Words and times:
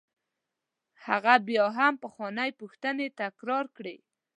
هغه 1.05 1.33
بیا 1.47 1.65
هم 1.77 1.93
پخوانۍ 2.03 2.49
پوښتنې 2.59 3.07
تکرار 3.21 3.65
کړې. 3.77 3.95